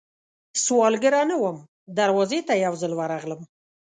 [0.63, 1.57] سوالګره نه وم،
[1.97, 3.41] دروازې ته یې یوځل ورغلم